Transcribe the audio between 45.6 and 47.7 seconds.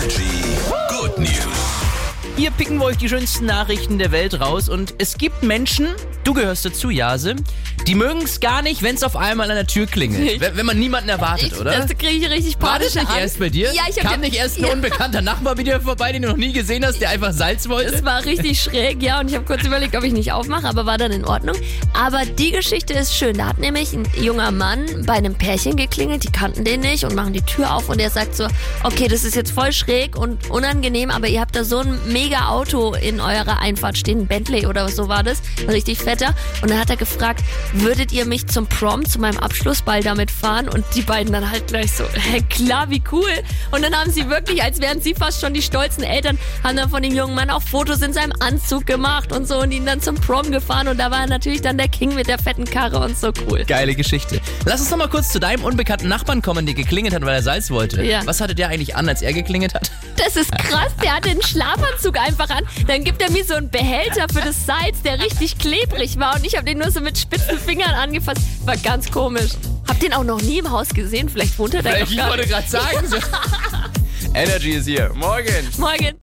stolzen Eltern, haben dann von dem jungen Mann auch